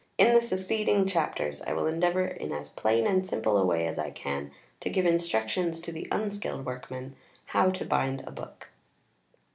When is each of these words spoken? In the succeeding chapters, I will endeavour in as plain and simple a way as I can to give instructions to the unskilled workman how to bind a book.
In 0.17 0.33
the 0.33 0.41
succeeding 0.41 1.05
chapters, 1.05 1.61
I 1.61 1.73
will 1.73 1.85
endeavour 1.85 2.25
in 2.25 2.51
as 2.53 2.69
plain 2.69 3.05
and 3.05 3.23
simple 3.23 3.55
a 3.55 3.63
way 3.63 3.85
as 3.85 3.99
I 3.99 4.09
can 4.09 4.49
to 4.79 4.89
give 4.89 5.05
instructions 5.05 5.79
to 5.81 5.91
the 5.91 6.07
unskilled 6.11 6.65
workman 6.65 7.15
how 7.45 7.69
to 7.69 7.85
bind 7.85 8.23
a 8.25 8.31
book. 8.31 8.69